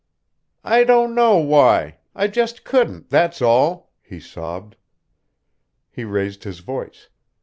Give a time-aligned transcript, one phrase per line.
[0.63, 4.75] "I don't know why I just couldn't, that's all," he sobbed.
[5.91, 7.09] He raised his voice.